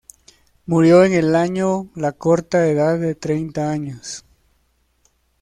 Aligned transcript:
Murió 0.65 1.03
en 1.03 1.13
el 1.13 1.35
año 1.35 1.91
la 1.93 2.11
corta 2.13 2.67
edad 2.67 2.97
de 2.97 3.13
treinta 3.13 3.69
años. 3.69 4.25